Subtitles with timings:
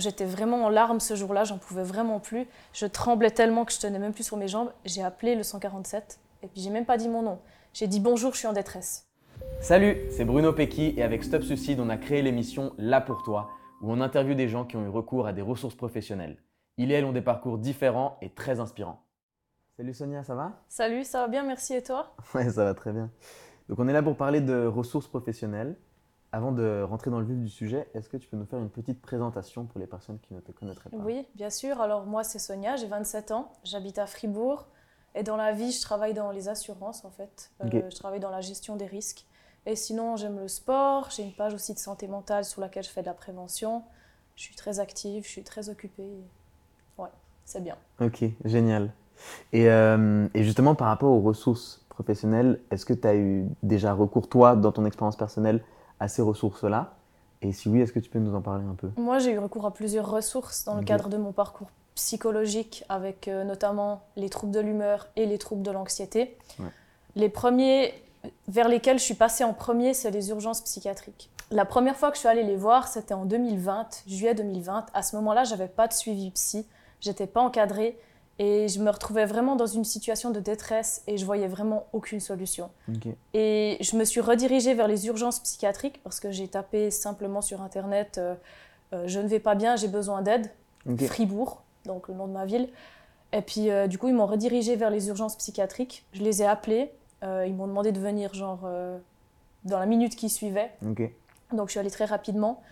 [0.00, 2.46] j'étais vraiment en larmes ce jour-là, j'en pouvais vraiment plus.
[2.72, 4.70] Je tremblais tellement que je tenais même plus sur mes jambes.
[4.84, 7.38] J'ai appelé le 147 et puis j'ai même pas dit mon nom.
[7.72, 9.06] J'ai dit bonjour, je suis en détresse.
[9.60, 13.50] Salut, c'est Bruno Pecky et avec Stop Suicide, on a créé l'émission Là pour toi,
[13.82, 16.38] où on interviewe des gens qui ont eu recours à des ressources professionnelles.
[16.78, 19.04] Ils et elles ont des parcours différents et très inspirants.
[19.76, 20.52] Salut Sonia, ça va?
[20.68, 22.14] Salut, ça va bien, merci et toi?
[22.34, 23.10] Ouais, ça va très bien.
[23.68, 25.76] Donc on est là pour parler de ressources professionnelles.
[26.32, 28.70] Avant de rentrer dans le vif du sujet, est-ce que tu peux nous faire une
[28.70, 30.96] petite présentation pour les personnes qui ne te connaîtraient pas?
[30.96, 31.80] Oui, bien sûr.
[31.80, 34.66] Alors moi, c'est Sonia, j'ai 27 ans, j'habite à Fribourg.
[35.16, 37.50] Et dans la vie, je travaille dans les assurances, en fait.
[37.64, 39.26] Euh, Je travaille dans la gestion des risques.
[39.66, 41.08] Et sinon, j'aime le sport.
[41.10, 43.82] J'ai une page aussi de santé mentale sur laquelle je fais de la prévention.
[44.36, 46.12] Je suis très active, je suis très occupée.
[46.96, 47.08] Ouais,
[47.44, 47.76] c'est bien.
[48.00, 48.92] Ok, génial.
[49.52, 53.92] Et, euh, et, justement, par rapport aux ressources professionnelles, est-ce que tu as eu déjà
[53.92, 55.62] recours, toi, dans ton expérience personnelle,
[56.00, 56.94] à ces ressources-là
[57.42, 58.90] Et si oui, est-ce que tu peux nous en parler un peu?
[58.96, 63.28] Moi, j'ai eu recours à plusieurs ressources dans le cadre de mon parcours psychologique, avec
[63.28, 66.38] euh, notamment les troubles de l'humeur et les troubles de l'anxiété.
[67.14, 67.92] Les premiers
[68.48, 71.30] vers lesquels je suis passée en premier, c'est les urgences psychiatriques.
[71.50, 74.86] La première fois que je suis allée les voir, c'était en 2020, juillet 2020.
[74.94, 76.66] À ce moment-là, j'avais pas de suivi psy,
[77.00, 77.98] j'étais pas encadrée.
[78.42, 82.20] Et je me retrouvais vraiment dans une situation de détresse et je voyais vraiment aucune
[82.20, 82.70] solution.
[83.34, 87.60] Et je me suis redirigée vers les urgences psychiatriques parce que j'ai tapé simplement sur
[87.60, 88.34] Internet euh,
[88.94, 90.50] euh, Je ne vais pas bien, j'ai besoin d'aide.
[91.06, 92.70] Fribourg, donc le nom de ma ville.
[93.34, 96.06] Et puis euh, du coup, ils m'ont redirigée vers les urgences psychiatriques.
[96.14, 96.90] Je les ai appelés.
[97.22, 98.66] ils m'ont demandé de venir genre
[99.66, 100.70] dans la minute qui suivait.
[101.52, 102.62] Donc je suis allée très rapidement.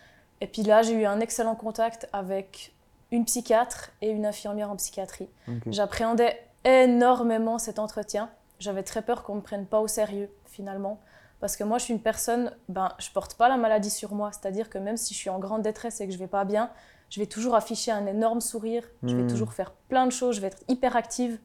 [0.41, 2.73] Et puis là, j'ai eu un excellent contact avec
[3.11, 5.29] une psychiatre et une infirmière en psychiatrie.
[5.67, 8.31] J'appréhendais énormément cet entretien.
[8.59, 11.01] J'avais très peur qu'on ne me prenne pas au sérieux, finalement.
[11.41, 14.31] Parce que moi, je suis une personne, ben, je porte pas la maladie sur moi.
[14.33, 16.71] C'est-à-dire que même si je suis en grande détresse et que je vais pas bien,
[17.11, 18.83] je vais toujours afficher un énorme sourire.
[19.05, 19.29] Je vais hmm.
[19.29, 20.37] toujours faire plein de choses.
[20.37, 21.39] Je vais être hyper active.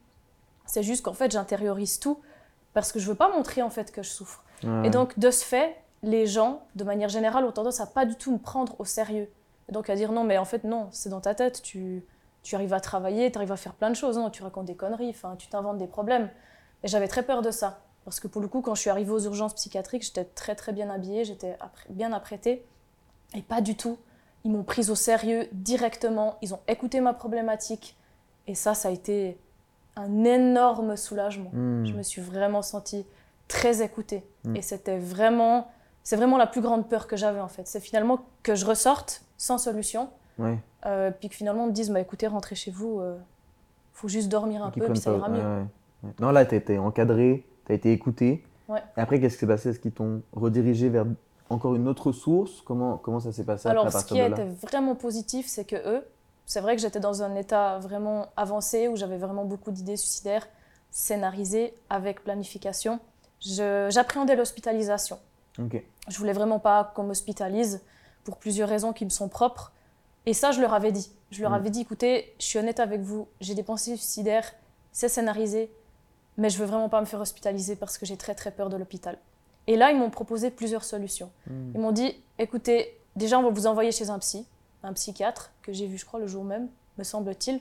[0.65, 2.19] C'est juste qu'en fait, j'intériorise tout
[2.73, 4.43] parce que je veux pas montrer en fait que je souffre.
[4.85, 8.15] Et donc, de ce fait, les gens, de manière générale, ont tendance à pas du
[8.15, 9.29] tout me prendre au sérieux
[9.73, 12.05] donc à dire non, mais en fait non, c'est dans ta tête, tu,
[12.43, 14.75] tu arrives à travailler, tu arrives à faire plein de choses, non, tu racontes des
[14.75, 16.29] conneries, tu t'inventes des problèmes.
[16.83, 17.81] Et j'avais très peur de ça.
[18.05, 20.73] Parce que pour le coup, quand je suis arrivée aux urgences psychiatriques, j'étais très très
[20.73, 21.57] bien habillée, j'étais
[21.89, 22.65] bien apprêtée.
[23.35, 23.97] Et pas du tout.
[24.43, 27.97] Ils m'ont prise au sérieux directement, ils ont écouté ma problématique.
[28.45, 29.37] Et ça, ça a été
[29.95, 31.49] un énorme soulagement.
[31.53, 31.85] Hmm.
[31.85, 33.05] Je me suis vraiment sentie
[33.47, 34.25] très écoutée.
[34.43, 34.55] Hmm.
[34.57, 35.71] Et c'était vraiment,
[36.03, 37.67] c'est vraiment la plus grande peur que j'avais en fait.
[37.67, 40.09] C'est finalement que je ressorte sans solution.
[40.85, 43.15] Euh, puis que finalement on me dise bah, écoutez, rentrez chez vous, il euh,
[43.93, 45.65] faut juste dormir un peu, puis ça ira mieux.
[46.19, 48.43] non, là, tu as été encadré, tu as été écouté.
[48.69, 49.69] Et après, qu'est-ce qui s'est passé?
[49.69, 51.05] Est-ce qu'ils t'ont redirigé vers
[51.49, 52.61] encore une autre source?
[52.65, 56.03] Comment, comment ça s'est passé Alors, ce qui a été vraiment positif, c'est que eux,
[56.45, 60.47] c'est vrai que j'étais dans un état vraiment avancé où j'avais vraiment beaucoup d'idées suicidaires
[60.91, 62.99] scénarisées avec planification.
[63.39, 65.19] J'appréhendais l'hospitalisation.
[65.59, 65.87] Okay.
[66.07, 67.81] Je voulais vraiment pas qu'on m'hospitalise
[68.23, 69.71] pour plusieurs raisons qui me sont propres.
[70.25, 71.11] Et ça, je leur avais dit.
[71.31, 71.55] Je leur mm.
[71.55, 74.53] avais dit, écoutez, je suis honnête avec vous, j'ai des pensées suicidaires,
[74.91, 75.71] c'est scénarisé,
[76.37, 78.77] mais je veux vraiment pas me faire hospitaliser parce que j'ai très très peur de
[78.77, 79.17] l'hôpital.
[79.67, 81.31] Et là, ils m'ont proposé plusieurs solutions.
[81.47, 81.71] Mm.
[81.75, 84.45] Ils m'ont dit, écoutez, déjà, on va vous envoyer chez un psy,
[84.83, 87.59] un psychiatre, que j'ai vu, je crois, le jour même, me semble-t-il.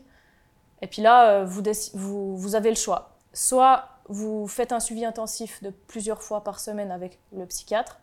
[0.82, 1.62] Et puis là, euh, vous,
[1.94, 3.16] vous, vous avez le choix.
[3.32, 8.00] Soit vous faites un suivi intensif de plusieurs fois par semaine avec le psychiatre,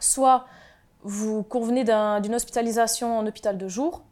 [0.00, 0.46] soit
[1.02, 4.04] vous convenez d'une hospitalisation en hôpital de jour,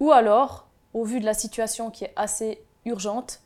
[0.00, 3.40] ou alors, au vu de la situation qui est assez urgente,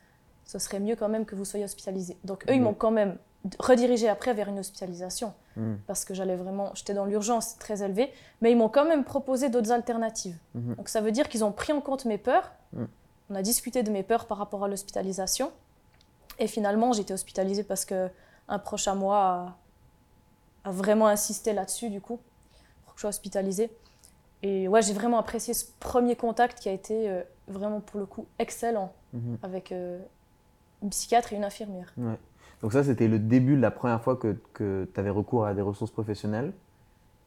[0.45, 2.17] ce serait mieux quand même que vous soyez hospitalisé.
[2.25, 3.17] Donc eux, ils m'ont quand même
[3.59, 5.75] redirigé après vers une hospitalisation, hmm.
[5.87, 9.49] parce que j'allais vraiment, j'étais dans l'urgence très élevée, mais ils m'ont quand même proposé
[9.49, 10.37] d'autres alternatives.
[10.55, 10.75] Hmm.
[10.75, 12.85] Donc ça veut dire qu'ils ont pris en compte mes peurs, hmm.
[13.31, 15.51] on a discuté de mes peurs par rapport à l'hospitalisation,
[16.38, 18.09] et finalement j'ai été hospitalisée parce que
[18.48, 19.56] un proche à moi
[20.65, 22.19] a, a vraiment insisté là-dessus du coup
[22.97, 23.70] je sois hospitalisée.
[24.43, 28.06] Et ouais, j'ai vraiment apprécié ce premier contact qui a été euh, vraiment pour le
[28.06, 29.38] coup excellent mhm.
[29.43, 30.00] avec euh,
[30.82, 31.93] une psychiatre et une infirmière.
[31.96, 32.19] Ouais.
[32.61, 35.55] Donc ça, c'était le début de la première fois que, que tu avais recours à
[35.55, 36.52] des ressources professionnelles.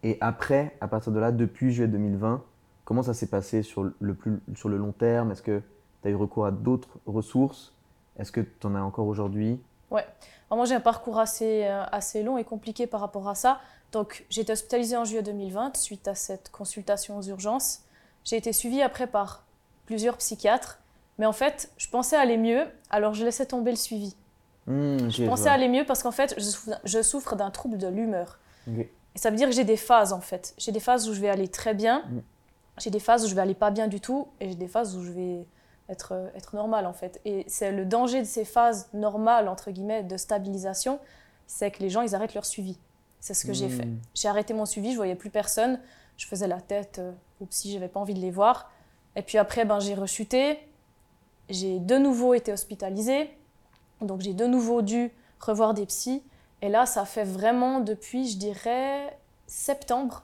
[0.04, 2.44] Et après, à partir de là, depuis juillet 2020,
[2.84, 5.32] comment ça s'est passé sur le, plus, sur le long terme?
[5.32, 5.62] Est-ce que
[6.02, 7.74] tu as eu recours à d'autres ressources?
[8.20, 9.60] Est-ce que tu en as encore aujourd'hui?
[9.92, 10.06] Ouais.
[10.50, 13.60] moi, j'ai un parcours assez, euh, assez long et compliqué par rapport à ça.
[13.92, 17.82] Donc, j'ai été hospitalisée en juillet 2020 suite à cette consultation aux urgences.
[18.24, 19.44] J'ai été suivie après par
[19.86, 20.80] plusieurs psychiatres.
[21.18, 24.16] Mais en fait, je pensais aller mieux, alors je laissais tomber le suivi.
[24.68, 26.36] Hmm, je pensais aller mieux parce qu'en fait,
[26.84, 28.40] je souffre, d'un trouble de l'humeur.
[28.68, 30.54] Et ça veut dire que j'ai des phases, en fait.
[30.58, 32.04] J'ai des phases où je vais aller très bien.
[32.10, 32.22] Hmm.
[32.80, 34.98] j'ai des phases où je vais aller pas bien du tout et j'ai des phases
[34.98, 35.46] où je vais
[35.90, 37.20] être, euh, être normale en fait.
[37.26, 41.00] Et c'est le danger de ces phases normales, entre guillemets, de stabilisation,
[41.48, 42.78] c'est que les gens, ils arrêtent leur suivi.
[43.20, 43.86] C'est ce que j'ai fait.
[43.86, 44.00] Hmm.
[44.14, 45.80] J'ai arrêté mon suivi, je voyais plus personne,
[46.18, 47.12] je faisais la tête euh,
[47.42, 48.72] aux psy, j'avais pas envie de les voir.
[49.16, 50.60] Et puis après, ben, j'ai rechuté,
[51.50, 53.30] j'ai de nouveau été hospitalisée,
[54.02, 56.24] donc j'ai de nouveau dû revoir des psys.
[56.62, 59.18] Et là, ça fait vraiment depuis, je dirais,
[59.48, 60.24] septembre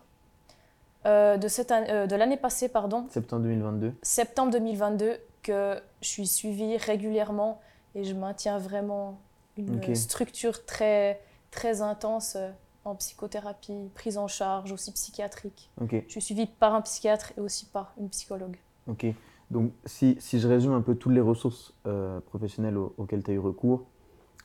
[1.05, 3.93] euh, de, cette euh, de l'année passée, pardon, Septembre 2022.
[4.01, 7.61] septembre 2022, que je suis suivie régulièrement
[7.95, 9.19] et je maintiens vraiment
[9.57, 11.19] une structure très,
[11.51, 12.49] très intense euh,
[12.85, 15.69] en psychothérapie, prise en charge, aussi psychiatrique.
[16.07, 18.57] Je suis suivie par un psychiatre et aussi par une psychologue.
[18.87, 19.05] ok.
[19.51, 23.31] Donc, si, si je résume un peu toutes les ressources euh, professionnelles au- auxquelles tu
[23.31, 23.83] as eu recours,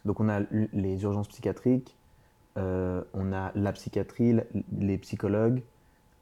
[0.04, 0.40] donc on a
[0.72, 1.96] les urgences psychiatriques,
[2.58, 4.34] euh, on a la psychiatrie,
[4.78, 5.62] les psychologues,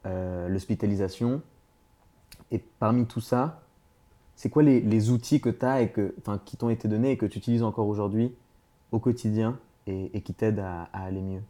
[0.05, 1.41] euh, l'hospitalisation.
[2.51, 3.63] Et parmi tout ça,
[4.37, 6.15] c'est quoi les, les outils que tu as et que,
[6.45, 8.35] qui t'ont été donnés et que tu utilises encore aujourd'hui
[8.93, 11.43] au quotidien et, et qui t'aident à, à aller mieux?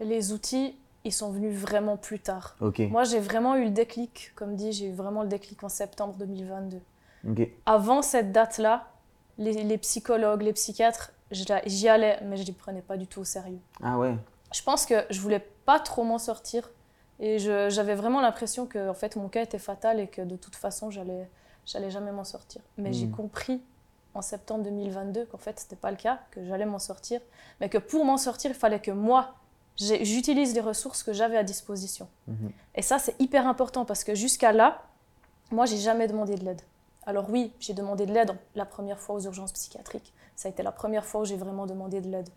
[0.00, 0.74] Les outils,
[1.04, 2.56] ils sont venus vraiment plus tard.
[2.90, 6.14] Moi, j'ai vraiment eu le déclic, comme dit, j'ai eu vraiment le déclic en septembre
[6.18, 6.80] 2022.
[7.30, 8.88] ok, Avant cette date-là,
[9.38, 13.20] les, les psychologues, les psychiatres, j'y allais, mais je ne les prenais pas du tout
[13.20, 13.58] au sérieux.
[13.82, 14.14] ah ouais,
[14.54, 16.70] Je pense que je voulais pas trop m'en sortir
[17.20, 20.56] et j'avais vraiment l'impression que en fait, mon cas était fatal et que de toute
[20.56, 21.28] façon, j'allais
[21.66, 22.60] j'allais jamais m'en sortir.
[22.78, 23.12] Mais j'ai Mhm.
[23.16, 23.62] compris
[24.14, 27.20] en septembre 2022 qu'en fait, c'était pas le cas, que j'allais m'en sortir,
[27.60, 29.34] mais que pour m'en sortir, il fallait que moi,
[29.76, 32.08] j'ai- j'utilise les ressources que j'avais à disposition.
[32.28, 32.50] Mhm.
[32.74, 34.82] Et ça, c'est hyper important parce que jusqu'à là,
[35.50, 36.60] moi, j'ai jamais demandé de l'aide.
[37.06, 40.12] Alors oui, j'ai demandé de l'aide la première fois aux urgences psychiatriques.
[40.36, 42.28] Ça a été la première fois où j'ai vraiment demandé de l'aide.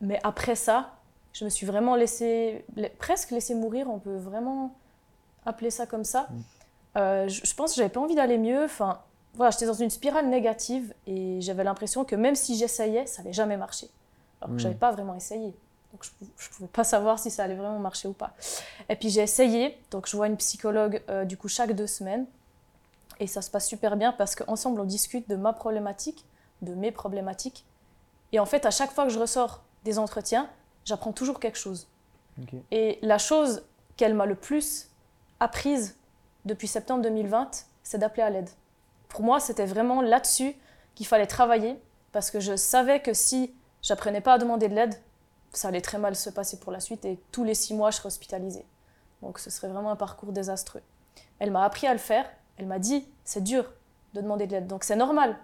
[0.00, 0.96] Mais après ça,
[1.32, 4.74] je me suis vraiment laissé, la- presque laissé mourir, on peut vraiment
[5.46, 6.26] appeler ça comme ça.
[6.30, 6.40] Mm.
[6.96, 8.64] Euh, je, pense que j'avais pas envie d'aller mieux.
[8.64, 9.00] Enfin,
[9.34, 13.32] voilà, j'étais dans une spirale négative et j'avais l'impression que même si j'essayais, ça allait
[13.32, 13.88] jamais marcher.
[14.40, 14.60] Alors que Mm.
[14.60, 15.54] j'avais pas vraiment essayé.
[15.92, 18.32] Donc je, je pouvais pas savoir si ça allait vraiment marcher ou pas.
[18.88, 19.78] Et puis j'ai essayé.
[19.90, 22.26] Donc je vois une psychologue euh, du coup chaque deux semaines.
[23.18, 26.24] Et ça se passe super bien parce qu'ensemble on discute de ma problématique,
[26.62, 27.64] de mes problématiques.
[28.32, 30.48] Et en fait, à chaque fois que je ressors des entretiens,
[30.84, 31.88] j'apprends toujours quelque chose.
[32.70, 33.64] Et la chose
[33.96, 34.88] qu'elle m'a le plus
[35.40, 35.96] apprise
[36.44, 38.50] depuis septembre 2020, c'est d'appeler à l'aide.
[39.08, 40.54] Pour moi, c'était vraiment là-dessus
[40.94, 41.80] qu'il fallait travailler
[42.12, 44.94] parce que je savais que si j'apprenais pas à demander de l'aide,
[45.52, 47.96] ça allait très mal se passer pour la suite et tous les six mois, je
[47.96, 48.66] serais hospitalisée.
[49.22, 50.82] Donc ce serait vraiment un parcours désastreux.
[51.38, 52.24] Elle m'a appris à le faire,
[52.56, 53.70] elle m'a dit, c'est dur
[54.14, 55.36] de demander de l'aide, donc c'est normal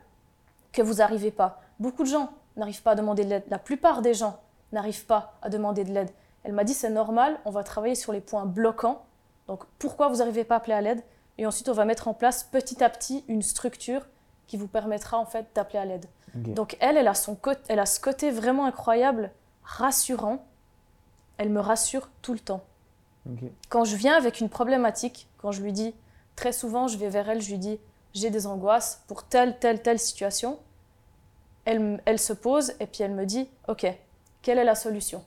[0.72, 1.60] que vous n'arrivez pas.
[1.78, 4.40] Beaucoup de gens n'arrivent pas à demander de l'aide, la plupart des gens
[4.72, 6.10] n'arrivent pas à demander de l'aide.
[6.42, 9.05] Elle m'a dit c'est normal, on va travailler sur les points bloquants.
[9.48, 11.02] Donc pourquoi vous n'arrivez pas à appeler à l'aide?
[11.38, 14.06] Et ensuite on va mettre en place petit à petit une structure
[14.46, 16.06] qui vous permettra en fait d'appeler à l'aide.
[16.34, 19.30] Donc elle, elle a, son côté, elle a ce côté vraiment incroyable,
[19.64, 20.44] rassurant.
[21.38, 22.62] Elle me rassure tout le temps.
[23.70, 25.94] Quand je viens avec une problématique, quand je lui dis,
[26.36, 27.78] très souvent je vais vers elle, je lui dis
[28.14, 30.58] j'ai des angoisses pour telle, telle, telle situation,
[31.64, 33.86] elle, elle se pose et puis elle me dit ok,
[34.42, 35.24] quelle est la solution?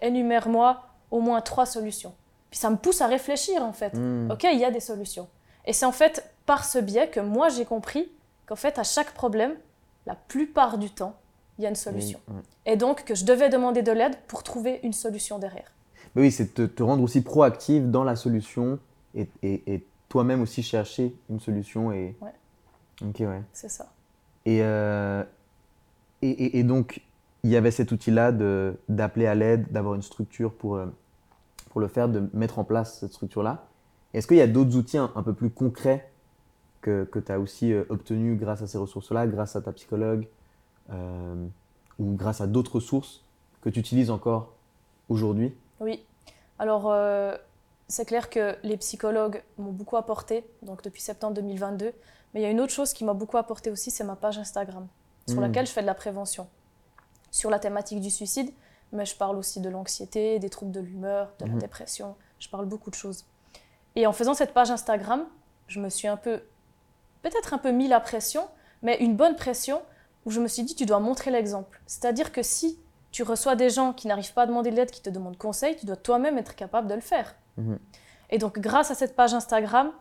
[0.00, 2.14] Énumère-moi au moins trois solutions.
[2.56, 3.92] Puis ça me pousse à réfléchir en fait.
[3.92, 4.30] Hmm.
[4.30, 5.28] Ok, il y a des solutions.
[5.66, 8.10] Et c'est en fait par ce biais que moi j'ai compris
[8.46, 9.52] qu'en fait à chaque problème,
[10.06, 11.16] la plupart du temps,
[11.58, 12.18] il y a une solution.
[12.28, 12.40] Ouais.
[12.64, 15.70] Et donc que je devais demander de l'aide pour trouver une solution derrière.
[16.14, 18.78] Mais oui, c'est te, te rendre aussi proactive dans la solution
[19.14, 21.92] et, et- et toi-même aussi chercher une solution.
[21.92, 22.16] Et...
[22.22, 22.32] Ouais.
[23.06, 23.42] Ok, ouais.
[23.52, 23.92] C'est ça.
[24.46, 25.22] Et, euh,
[26.22, 27.02] et, et- donc,
[27.42, 30.86] il y avait cet outil-là de- d'appeler à l'aide, d'avoir une structure pour, euh,
[31.76, 33.66] pour le faire, de mettre en place cette structure-là.
[34.14, 36.10] Est-ce qu'il y a d'autres outils un, un peu plus concrets
[36.80, 40.26] que, que tu as aussi euh, obtenus grâce à ces ressources-là, grâce à ta psychologue
[40.88, 41.46] euh,
[41.98, 43.26] ou grâce à d'autres ressources
[43.60, 44.54] que tu utilises encore
[45.10, 45.54] aujourd'hui?
[45.80, 46.02] Oui.
[46.58, 47.36] Alors, euh,
[47.88, 51.92] c'est clair que les psychologues m'ont beaucoup apporté, donc depuis septembre 2022.
[52.32, 54.38] Mais il y a une autre chose qui m'a beaucoup apporté aussi, c'est ma page
[54.38, 54.86] Instagram,
[55.28, 55.42] sur Mm.
[55.42, 56.46] laquelle je fais de la prévention.
[57.30, 58.50] Sur la thématique du suicide,
[58.92, 61.58] mais je parle aussi de l'anxiété, des troubles de l'humeur, de la Mhm.
[61.60, 62.14] dépression.
[62.38, 63.24] Je parle beaucoup de choses.
[63.94, 65.24] Et en faisant cette page Instagram,
[65.68, 66.42] je me suis un peu,
[67.22, 68.46] peut-être un peu mis la pression,
[68.82, 69.82] mais une bonne pression
[70.24, 71.80] où je me suis dit, tu dois montrer l'exemple.
[71.86, 72.78] C'est-à-dire que si
[73.10, 75.76] tu reçois des gens qui n'arrivent pas à demander de l'aide, qui te demandent conseil,
[75.76, 77.34] tu dois toi-même être capable de le faire.
[77.56, 77.78] Mhm.
[78.30, 79.92] Et donc, grâce à cette page Instagram,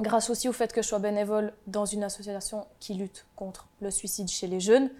[0.00, 3.90] grâce aussi au fait que je sois bénévole dans une association qui lutte contre le
[3.90, 4.90] suicide chez les jeunes,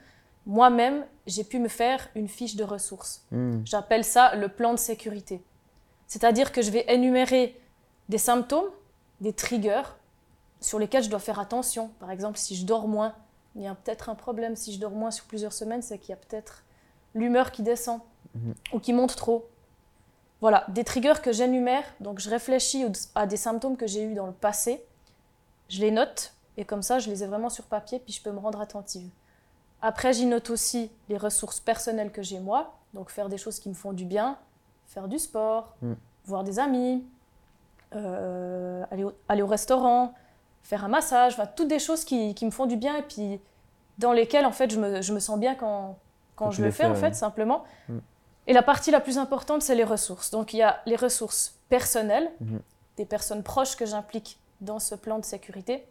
[0.47, 3.25] moi-même, j'ai pu me faire une fiche de ressources.
[3.33, 3.62] Hmm.
[3.65, 5.43] J'appelle ça le plan de sécurité.
[6.07, 7.61] C'est-à-dire que je vais énumérer
[8.09, 8.71] des symptômes
[9.21, 9.83] des triggers
[10.61, 11.88] sur lesquels je dois faire attention.
[11.99, 13.15] Par exemple, si je dors moins,
[13.57, 14.57] il y a peut-être un problème.
[14.57, 16.65] Si je dors moins sur plusieurs semaines, c'est qu'il y a peut-être
[17.15, 18.00] l'humeur qui descend
[18.35, 18.55] Mhm.
[18.73, 19.49] ou qui monte trop.
[20.41, 21.85] Voilà, des triggers que j'énumère.
[22.00, 22.85] Donc, je réfléchis
[23.15, 24.85] à des symptômes que j'ai eus dans le passé.
[25.69, 28.31] Je les note et comme ça, je les ai vraiment sur papier, puis je peux
[28.31, 29.09] me rendre attentive.
[29.83, 32.75] Après, j'y note aussi les ressources personnelles que j'ai moi.
[32.95, 34.38] Donc, faire des choses qui me font du bien,
[34.87, 35.92] faire du sport, Mm.
[36.25, 37.04] voir des amis,
[37.95, 40.12] euh, aller, au, aller au restaurant,
[40.62, 43.40] faire un massage, enfin, toutes des choses qui, qui me font du bien et puis
[43.99, 45.97] dans lesquelles en fait je me, je me sens bien quand,
[46.35, 46.97] quand Quand je le fais en ouais.
[46.97, 47.64] fait simplement.
[47.88, 47.99] Mm.
[48.49, 50.30] Et la partie la plus importante c'est les ressources.
[50.33, 52.61] Donc il y a les ressources personnelles, Mhm.
[52.97, 55.87] des personnes proches que j'implique dans ce plan de sécurité,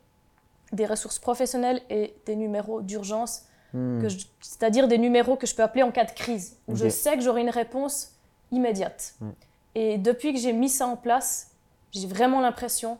[0.73, 3.43] des ressources professionnelles et des numéros d'urgence
[3.75, 4.07] Hmm.
[4.39, 7.21] c'est-à-dire des numéros que je peux appeler en cas de crise, où je sais que
[7.21, 8.11] j'aurai une réponse
[8.51, 9.15] immédiate.
[9.21, 9.27] Ouais.
[9.75, 11.51] Et depuis que j'ai mis ça en place,
[11.91, 12.97] j'ai vraiment l'impression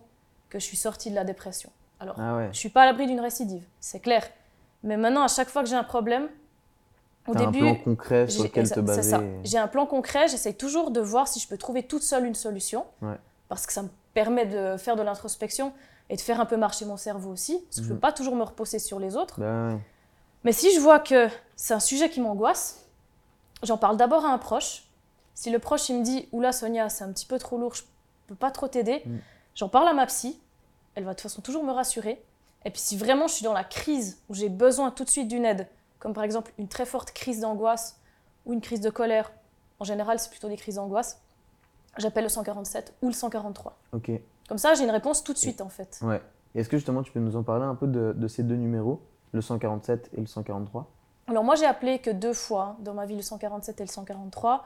[0.50, 1.70] que je suis sortie de la dépression.
[2.02, 2.50] Alors, Ah ouais.
[2.52, 4.28] je suis pas à l'abri d'une récidive, c'est clair.
[4.84, 6.28] Mais maintenant, à chaque fois que j'ai un problème,
[7.28, 9.02] au T'as un début, plan concret sur lequel te c'est baser.
[9.10, 9.22] ça.
[9.46, 12.36] J'ai un plan concret, j'essaye toujours de voir si je peux trouver toute seule une
[12.36, 13.16] solution, Ouais.
[13.48, 15.72] parce que ça me permet de faire de l'introspection
[16.10, 17.96] et de faire un peu marcher mon cerveau aussi, parce que je ne Mhm.
[17.96, 19.40] peux pas toujours me reposer sur les autres.
[19.40, 19.78] Bah ouais.
[20.46, 22.86] Mais si je vois que c'est un sujet qui m'angoisse,
[23.64, 24.84] j'en parle d'abord à un proche.
[25.34, 27.82] Si le proche il me dit Oula Sonia, c'est un petit peu trop lourd, je
[28.28, 29.18] peux pas trop t'aider, Mm.
[29.56, 30.40] j'en parle à ma psy.
[30.96, 32.24] Elle va de toute façon toujours me rassurer.
[32.64, 35.28] Et puis si vraiment je suis dans la crise où j'ai besoin tout de suite
[35.28, 35.68] d'une aide,
[36.00, 38.00] comme par exemple une très forte crise d'angoisse
[38.46, 39.32] ou une crise de colère,
[39.80, 41.20] en général c'est plutôt des crises d'angoisse,
[41.98, 43.78] j'appelle le 147 ou le 143.
[43.94, 44.12] Ok.
[44.48, 46.00] Comme ça j'ai une réponse tout de suite en fait.
[46.02, 46.22] Ouais.
[46.56, 49.02] Est-ce que justement tu peux nous en parler un peu de, de ces deux numéros,
[49.36, 50.90] le 147 et le 143
[51.28, 54.66] Alors moi j'ai appelé que deux fois dans ma vie le 147 et le 143.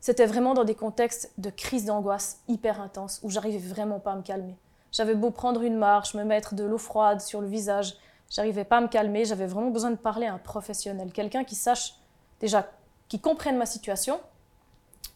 [0.00, 4.16] C'était vraiment dans des contextes de crise d'angoisse hyper intense où j'arrivais vraiment pas à
[4.16, 4.56] me calmer.
[4.90, 7.94] J'avais beau prendre une marche, me mettre de l'eau froide sur le visage,
[8.28, 11.54] j'arrivais pas à me calmer, j'avais vraiment besoin de parler à un professionnel, quelqu'un qui
[11.54, 11.94] sache
[12.40, 12.68] déjà,
[13.08, 14.20] qui comprenne ma situation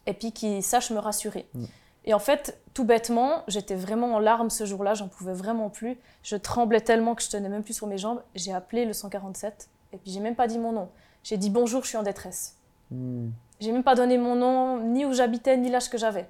[0.07, 1.49] et puis qui sache me rassurer.
[1.53, 1.65] Mm.
[2.07, 5.99] Et en fait, tout bêtement, j'étais vraiment en larmes ce jour-là, j'en pouvais vraiment plus.
[6.23, 8.23] Je tremblais tellement que je tenais même plus sur mes jambes.
[8.37, 10.89] J'ai appelé le 147 et puis j'ai même pas dit mon nom.
[11.25, 12.57] J'ai dit bonjour, je suis en détresse.
[12.93, 13.31] Hmm.
[13.59, 16.29] J'ai même pas donné mon nom, ni où j'habitais, ni l'âge que j'avais.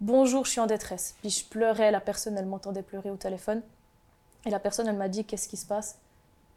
[0.00, 1.14] Bonjour, je suis en détresse.
[1.20, 3.62] Puis je pleurais, la personne, elle m'entendait pleurer au téléphone.
[4.44, 5.98] Et la personne, elle m'a dit Qu'est-ce qui se passe?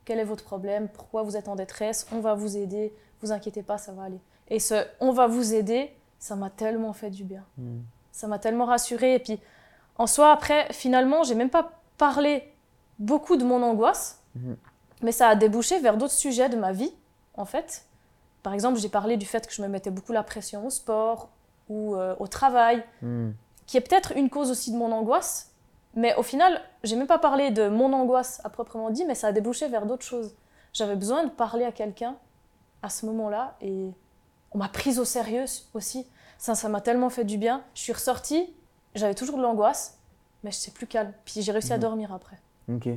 [0.04, 0.90] Quel est votre problème?
[0.90, 2.08] Pourquoi vous êtes en détresse?
[2.12, 2.94] On va vous aider.
[3.22, 4.20] Vous inquiétez pas, ça va aller.
[4.50, 7.46] Et ce On va vous aider, ça m'a tellement fait du bien.
[7.58, 7.80] Hmm.
[8.18, 9.14] Ça m'a tellement rassurée.
[9.14, 9.40] Et puis,
[10.00, 11.70] en soi, après, finalement, j'ai même pas
[12.00, 12.52] parlé
[12.98, 14.58] beaucoup de mon angoisse, Mhm.
[15.04, 16.92] mais ça a débouché vers d'autres sujets de ma vie,
[17.36, 17.86] en fait.
[18.42, 21.30] Par exemple, j'ai parlé du fait que je me mettais beaucoup la pression au sport
[21.70, 23.34] ou euh, au travail, Hmm.
[23.68, 25.52] qui est peut-être une cause aussi de mon angoisse.
[25.94, 29.28] Mais au final, j'ai même pas parlé de mon angoisse à proprement dit, mais ça
[29.28, 30.34] a débouché vers d'autres choses.
[30.74, 32.16] J'avais besoin de parler à quelqu'un
[32.82, 33.92] à ce moment-là et
[34.54, 35.46] on m'a prise au sérieux
[35.76, 36.08] aussi.
[36.38, 37.64] Ça, ça m'a tellement fait du bien.
[37.74, 38.54] Je suis ressortie,
[38.96, 39.98] j'avais toujours de l'angoisse,
[40.44, 41.14] mais je sais plus calme.
[41.26, 41.82] Puis j'ai réussi à Mhm.
[41.82, 42.38] dormir après.
[42.72, 42.88] Ok.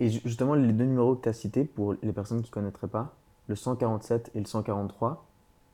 [0.00, 2.54] Et ju- justement, les deux numéros que tu as cités, pour les personnes qui ne
[2.54, 3.14] connaîtraient pas,
[3.48, 5.24] le 147 et le 143,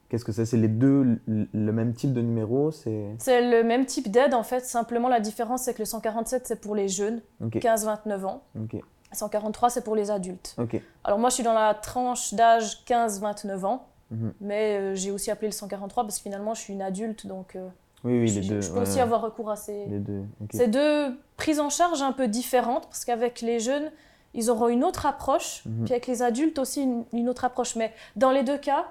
[0.08, 0.46] qu'est-ce que c'est?
[0.46, 3.16] C'est les deux le même type de numéro C'est.
[3.26, 6.74] Le même type d'aide en fait, simplement la différence c'est que le 147 c'est pour
[6.74, 7.58] les jeunes, Ok.
[7.58, 8.76] 15-29 ans, Ok.
[9.12, 10.54] 143 c'est pour les adultes.
[10.58, 10.80] Ok.
[11.02, 14.32] Alors moi je suis dans la tranche d'âge 15-29 ans, Mhm.
[14.40, 17.56] mais euh, j'ai aussi appelé le 143 parce que finalement je suis une adulte donc
[17.56, 17.66] euh,
[18.04, 18.60] Oui, oui, je, les deux.
[18.60, 19.00] je peux ouais, aussi ouais.
[19.00, 20.24] avoir recours à ces, Les deux.
[20.42, 20.50] Ok.
[20.52, 23.90] ces deux prises en charge un peu différentes parce qu'avec les jeunes
[24.34, 25.84] ils auront une autre approche, Mhm.
[25.84, 27.76] puis avec les adultes aussi une, une autre approche.
[27.76, 28.84] Mais dans les deux cas,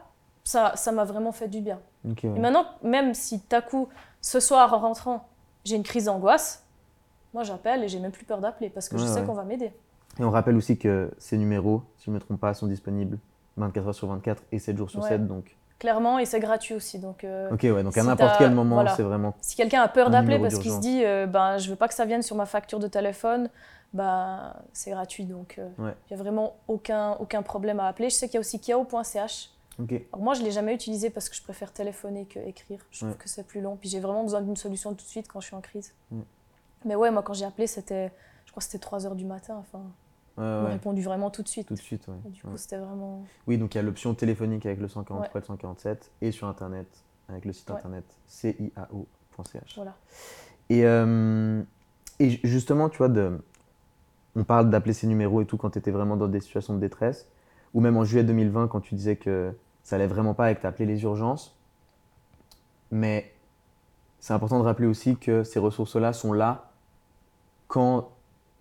[0.45, 1.79] ça ça m'a vraiment fait du bien.
[2.05, 2.13] Ouais.
[2.23, 3.89] Et maintenant, même si tout à coup,
[4.21, 5.27] ce soir en rentrant,
[5.65, 6.65] j'ai une crise d'angoisse,
[7.33, 9.71] moi j'appelle et j'ai même plus peur d'appeler parce que je sais qu'on va m'aider.
[10.19, 13.17] Et on rappelle aussi que ces numéros, si je ne me trompe pas, sont disponibles
[13.57, 15.09] 24 heures sur 24 et 7 jours sur Ouais.
[15.09, 15.27] 7.
[15.27, 16.97] Donc, Clairement, et c'est gratuit aussi.
[16.97, 18.95] Donc, euh, ok, ouais, donc à Si n'importe quel moment, voilà.
[18.95, 19.33] c'est vraiment.
[19.41, 21.93] si quelqu'un a peur d'appeler parce qu'il se dit euh, ben, je veux pas que
[21.93, 23.49] ça vienne sur ma facture de téléphone,
[23.93, 25.25] ben, c'est gratuit.
[25.25, 25.93] Donc, il Ouais.
[26.09, 28.09] n'y a vraiment aucun, aucun problème à appeler.
[28.09, 29.49] Je sais qu'il y a aussi kiao.ch.
[29.81, 29.91] Ok.
[30.13, 32.79] Alors moi, je ne l'ai jamais utilisé parce que je préfère téléphoner que écrire.
[32.91, 33.15] Je trouve Ouais.
[33.17, 33.75] que c'est plus long.
[33.75, 35.93] Puis j'ai vraiment besoin d'une solution tout de suite quand je suis en crise.
[36.11, 36.21] Mm.
[36.85, 38.11] Mais ouais, moi, quand j'ai appelé, c'était,
[38.45, 39.55] je crois que c'était 3 heures du matin.
[39.59, 39.83] Enfin,
[40.37, 41.67] Ouais, répondu vraiment tout de suite.
[41.67, 42.07] tout de suite.
[42.25, 43.23] Et du coup, c'était vraiment.
[43.47, 46.47] Oui, donc il y a l'option téléphonique avec le 143 et le 147 et sur
[46.47, 46.87] internet
[47.29, 49.75] avec le site internet ciao.ch.
[49.75, 49.95] Voilà.
[50.69, 51.61] Et, euh,
[52.19, 53.39] et ju- justement, tu vois, de,
[54.35, 56.79] on parle d'appeler ces numéros et tout quand tu étais vraiment dans des situations de
[56.79, 57.27] détresse,
[57.73, 60.61] ou même en juillet 2020 quand tu disais que ça allait vraiment pas et que
[60.61, 61.55] tu appelé les urgences.
[62.91, 63.31] Mais
[64.19, 66.71] c'est important de rappeler aussi que ces ressources-là sont là
[67.67, 68.09] quand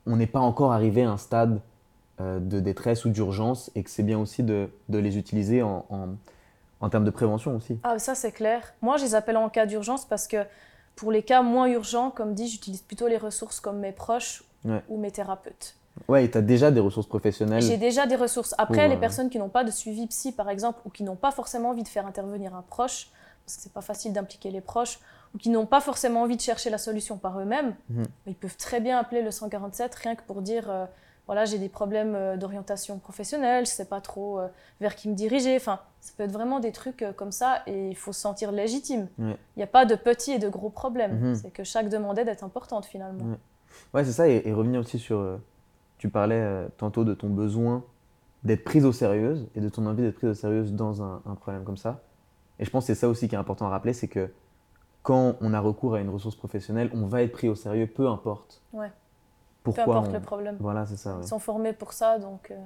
[0.06, 1.60] on n'est pas encore arrivé à un stade
[2.20, 5.86] euh, de détresse ou d'urgence et que c'est bien aussi de, de les utiliser en,
[5.90, 6.08] en,
[6.80, 7.78] en, termes de prévention aussi.
[7.82, 8.74] Ah, ça c'est clair.
[8.82, 10.44] Moi, je les appelle en cas d'urgence parce que
[10.96, 14.80] pour les cas moins urgents, comme dit, j'utilise plutôt les ressources comme mes proches Ouais.
[14.88, 15.74] ou mes thérapeutes.
[16.08, 17.62] Ouais, et tu as déjà des ressources professionnelles.
[17.62, 18.54] J'ai déjà des ressources.
[18.58, 21.02] Après, Pour, les euh, personnes qui n'ont pas de suivi psy, par exemple, ou qui
[21.02, 23.10] n'ont pas forcément envie de faire intervenir un proche,
[23.44, 25.00] parce que c'est pas facile d'impliquer les proches,
[25.34, 28.04] ou qui n'ont pas forcément envie de chercher la solution par eux-mêmes, Mhm.
[28.26, 30.84] ils peuvent très bien appeler le 147 rien que pour dire euh,
[31.26, 34.48] voilà, j'ai des problèmes euh, d'orientation professionnelle, je sais pas trop euh,
[34.80, 35.54] vers qui me diriger.
[35.56, 38.50] Enfin, ça peut être vraiment des trucs euh, comme ça et il faut se sentir
[38.52, 39.06] légitime.
[39.18, 39.36] Il Ouais.
[39.56, 41.18] n'y a pas de petits et de gros problèmes.
[41.28, 41.34] Mhm.
[41.36, 43.24] C'est que chaque demande d'aide est importante finalement.
[43.24, 43.38] Ouais.
[43.94, 45.38] Ouais, c'est ça, et, et revenir aussi sur.
[45.98, 47.84] tu parlais tantôt de ton besoin
[48.42, 51.36] d'être prise au sérieux et de ton envie d'être prise au sérieux dans un, un
[51.36, 52.00] problème comme ça.
[52.58, 54.28] Et je pense que c'est ça aussi qui est important à rappeler c'est que
[55.02, 58.08] quand on a recours à une ressource professionnelle, on va être pris au sérieux, peu
[58.08, 58.62] importe.
[58.72, 58.90] Ouais.
[59.62, 60.56] Pourquoi Peu importe on- le problème.
[60.60, 61.14] Voilà, c'est ça.
[61.16, 61.22] ouais.
[61.22, 62.50] Ils sont formés pour ça, donc.
[62.50, 62.56] euh,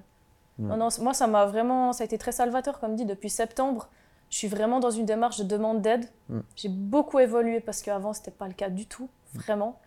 [0.58, 0.68] Ouais.
[0.68, 1.92] Non, non, moi, ça m'a vraiment.
[1.92, 3.88] Ça a été très salvateur, comme dit, depuis septembre.
[4.30, 6.06] Je suis vraiment dans une démarche de demande d'aide.
[6.30, 6.38] Mm.
[6.56, 9.78] J'ai beaucoup évolué parce qu'avant, ce n'était pas le cas du tout, vraiment.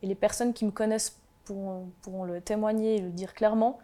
[0.00, 3.80] Et les personnes qui me connaissent pourront, pourront le témoigner et le dire clairement.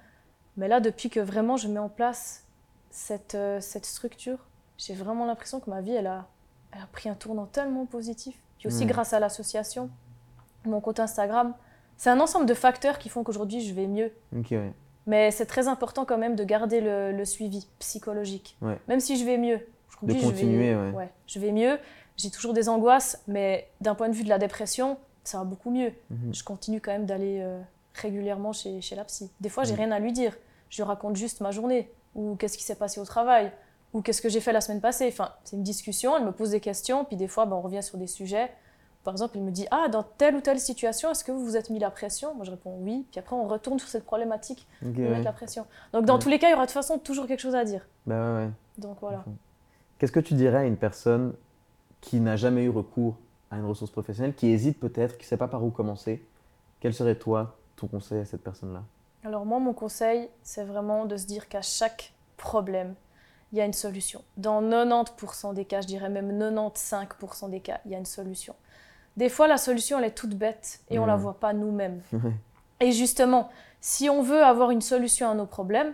[0.56, 2.44] Mais là, depuis que vraiment je mets en place
[2.90, 4.38] cette, euh, cette structure,
[4.76, 6.26] j'ai vraiment l'impression que ma vie, elle a,
[6.72, 8.36] elle a pris un tournant tellement positif.
[8.58, 8.88] Puis aussi Mm.
[8.88, 9.90] grâce à l'association,
[10.64, 11.54] mon compte Instagram.
[11.96, 14.12] C'est un ensemble de facteurs qui font qu'aujourd'hui, je vais mieux.
[14.32, 14.72] Ouais.
[15.06, 18.56] Mais c'est très important quand même de garder le, le suivi psychologique.
[18.60, 18.78] Ouais.
[18.88, 19.60] Même si je vais mieux.
[20.02, 21.08] Je vais- continuer, ouais.
[21.26, 21.78] Je vais mieux.
[22.16, 25.70] J'ai toujours des angoisses, mais d'un point de vue de la dépression, ça va beaucoup
[25.70, 25.92] mieux.
[26.10, 26.34] Mhm.
[26.34, 27.60] Je continue quand même d'aller euh,
[27.94, 29.30] régulièrement chez, chez la psy.
[29.40, 29.78] Des fois, j'ai Mhm.
[29.80, 30.36] rien à lui dire.
[30.68, 33.50] Je lui raconte juste ma journée, ou qu'est-ce qui s'est passé au travail,
[33.92, 35.08] ou qu'est-ce que j'ai fait la semaine passée?
[35.08, 37.82] Enfin, c'est une discussion, elle me pose des questions, puis des fois, ben, on revient
[37.82, 38.50] sur des sujets.
[39.04, 41.56] Par exemple, il me dit Ah, dans telle ou telle situation, est-ce que vous vous
[41.56, 42.34] êtes mis la pression?
[42.34, 43.06] Moi, je réponds oui.
[43.10, 45.08] Puis après, on retourne sur cette problématique de ouais.
[45.10, 45.64] mettre la pression.
[45.92, 46.20] Donc, dans Ouais.
[46.20, 47.86] tous les cas, il y aura de toute façon toujours quelque chose à dire.
[48.06, 48.50] Bah ouais, ouais.
[48.76, 49.24] Donc, voilà.
[49.98, 51.32] Qu'est-ce que tu dirais à une personne
[52.00, 53.16] qui n'a jamais eu recours
[53.50, 56.22] à une ressource professionnelle, qui hésite peut-être, qui ne sait pas par où commencer?
[56.80, 58.82] Quel serait toi ton conseil à cette personne-là?
[59.24, 62.94] Alors, moi, mon conseil, c'est vraiment de se dire qu'à chaque problème,
[63.52, 64.22] il y a une solution.
[64.36, 68.54] Dans 90% des cas, je dirais même 95% des cas, il y a une solution.
[69.16, 71.22] Des fois, la solution, elle est toute bête et on la Mhm.
[71.22, 72.00] voit pas nous-mêmes.
[72.80, 73.48] Et justement,
[73.80, 75.92] si on veut avoir une solution à nos problèmes,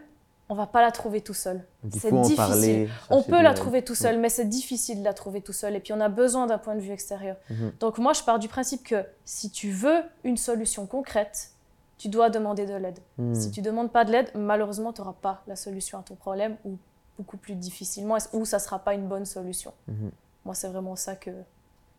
[0.50, 1.64] on va pas la trouver tout seul.
[1.90, 2.36] C'est difficile.
[2.36, 2.88] parler.
[3.08, 5.74] On peut la trouver tout seul, mais c'est difficile de la trouver tout seul.
[5.74, 7.36] Et puis on a besoin d'un point de vue extérieur.
[7.48, 7.72] Mhm.
[7.80, 11.52] Donc moi, je pars du principe que si tu veux une solution concrète,
[11.96, 12.98] tu dois demander de l'aide.
[13.16, 13.34] Mhm.
[13.34, 16.58] Si tu demandes pas de l'aide, malheureusement, tu n'auras pas la solution à ton problème
[16.66, 16.76] ou
[17.18, 19.72] beaucoup plus difficilement, ou ça sera pas une bonne solution.
[19.88, 20.10] Mhm.
[20.44, 21.30] Moi, c'est vraiment ça que,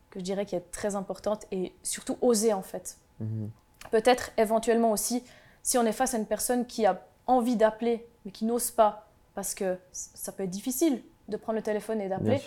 [0.09, 2.97] que je dirais qui est très importante et surtout oser en fait.
[3.19, 3.49] Mhm.
[3.91, 5.23] Peut-être éventuellement aussi,
[5.63, 9.07] si on est face à une personne qui a envie d'appeler mais qui n'ose pas,
[9.35, 12.41] parce que ça peut être difficile de prendre le téléphone et d'appeler,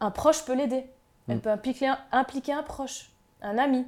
[0.00, 0.84] un proche peut l'aider.
[1.28, 1.40] Elle Mm.
[1.40, 3.10] peut impliquer un, impliquer un proche,
[3.42, 3.86] un ami.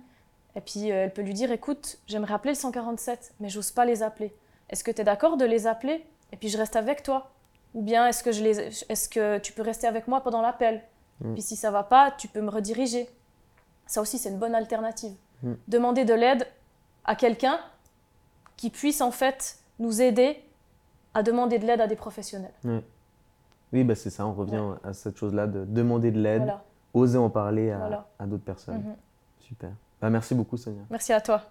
[0.54, 3.84] Et puis euh, elle peut lui dire écoute, j'aimerais appeler le 147, mais j'ose pas
[3.84, 4.34] les appeler.
[4.68, 6.06] Est-ce que tu es d'accord de les appeler?
[6.32, 7.30] Et puis je reste avec toi
[7.74, 10.82] Ou bien est-ce que, je les, est que tu peux rester avec moi pendant l'appel
[11.22, 11.34] Mm.
[11.34, 13.08] Puis si ça va pas, tu peux me rediriger.
[13.86, 15.14] Ça aussi, c'est une bonne alternative.
[15.42, 15.52] Mm.
[15.68, 16.46] Demander de l'aide
[17.04, 17.58] à quelqu'un
[18.56, 20.42] qui puisse en fait nous aider
[21.14, 22.52] à demander de l'aide à des professionnels.
[23.72, 26.64] Oui, bah c'est ça, on revient à cette chose-là de demander de l'aide, Voilà.
[26.94, 28.08] oser en parler à, Voilà.
[28.18, 28.82] à d'autres personnes.
[28.82, 28.96] Mhm.
[29.40, 29.70] Super.
[30.00, 30.82] Bah, merci beaucoup, Sonia.
[30.90, 31.42] Merci à toi.